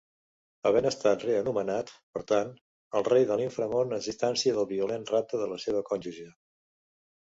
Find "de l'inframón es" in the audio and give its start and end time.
3.35-4.11